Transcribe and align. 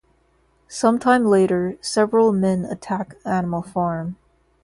Some 0.67 0.97
time 0.97 1.25
later, 1.27 1.77
several 1.79 2.31
men 2.33 2.65
attack 2.65 3.17
Animal 3.23 3.61
Farm. 3.61 4.17